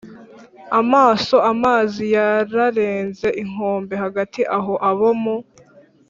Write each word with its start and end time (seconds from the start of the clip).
amaso 0.79 1.35
amazi 1.51 2.03
yararenze 2.15 3.27
inkombe. 3.43 3.95
hagati 4.03 4.41
aho 4.57 4.73
abo 4.89 5.09
mu 5.21 5.37